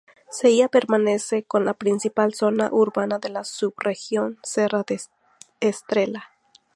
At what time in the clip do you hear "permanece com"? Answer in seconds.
0.67-1.61